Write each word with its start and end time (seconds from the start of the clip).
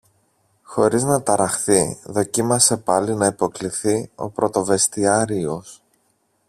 Χωρίς 0.63 1.03
να 1.03 1.23
ταραχθεί, 1.23 1.99
δοκίμασε 2.05 2.77
πάλι 2.77 3.15
να 3.15 3.25
υποκλιθεί 3.25 4.11
ο 4.15 4.29
πρωτοβεστιάριος. 4.29 5.81